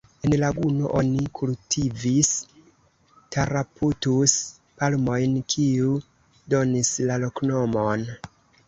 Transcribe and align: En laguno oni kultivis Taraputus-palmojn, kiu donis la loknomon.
En 0.27 0.33
laguno 0.43 0.87
oni 0.99 1.25
kultivis 1.39 2.31
Taraputus-palmojn, 3.37 5.37
kiu 5.57 5.95
donis 6.57 6.93
la 7.13 7.21
loknomon. 7.29 8.11